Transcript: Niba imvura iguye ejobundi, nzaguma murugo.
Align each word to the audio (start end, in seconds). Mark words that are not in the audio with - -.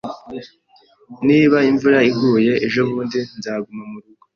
Niba 1.27 1.57
imvura 1.69 1.99
iguye 2.09 2.53
ejobundi, 2.65 3.19
nzaguma 3.37 3.83
murugo. 3.91 4.23